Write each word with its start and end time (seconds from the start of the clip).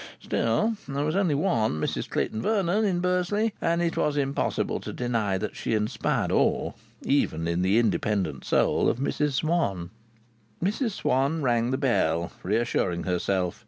Still, 0.19 0.77
there 0.87 1.05
was 1.05 1.15
only 1.15 1.35
one 1.35 1.79
Mrs 1.79 2.09
Clayton 2.09 2.41
Vernon 2.41 2.85
in 2.85 3.01
Bursley, 3.01 3.53
and 3.61 3.83
it 3.83 3.95
was 3.95 4.17
impossible 4.17 4.79
to 4.79 4.91
deny 4.91 5.37
that 5.37 5.55
she 5.55 5.75
inspired 5.75 6.31
awe, 6.31 6.73
even 7.03 7.47
in 7.47 7.61
the 7.61 7.77
independent 7.77 8.43
soul 8.43 8.89
of 8.89 8.97
Mrs 8.97 9.33
Swann. 9.33 9.91
Mrs 10.59 10.93
Swann 10.93 11.43
rang 11.43 11.69
the 11.69 11.77
bell, 11.77 12.31
reassuring 12.43 13.03
herself. 13.03 13.59